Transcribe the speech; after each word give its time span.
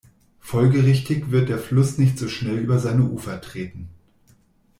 Folgerichtig 0.39 1.29
wird 1.29 1.47
der 1.49 1.59
Fluss 1.59 1.99
nicht 1.99 2.17
so 2.17 2.27
schnell 2.27 2.57
über 2.57 2.79
seine 2.79 3.03
Ufer 3.03 3.39
treten. 3.39 3.87